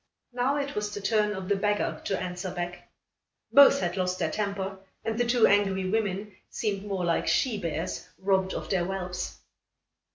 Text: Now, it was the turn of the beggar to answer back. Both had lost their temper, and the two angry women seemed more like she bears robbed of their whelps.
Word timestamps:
Now, 0.33 0.55
it 0.57 0.73
was 0.73 0.91
the 0.91 0.99
turn 0.99 1.33
of 1.35 1.47
the 1.47 1.55
beggar 1.55 2.01
to 2.05 2.19
answer 2.19 2.49
back. 2.49 2.89
Both 3.51 3.81
had 3.81 3.95
lost 3.97 4.17
their 4.17 4.31
temper, 4.31 4.79
and 5.05 5.15
the 5.19 5.27
two 5.27 5.45
angry 5.45 5.87
women 5.91 6.35
seemed 6.49 6.87
more 6.87 7.05
like 7.05 7.27
she 7.27 7.59
bears 7.59 8.07
robbed 8.17 8.55
of 8.55 8.67
their 8.71 8.83
whelps. 8.83 9.37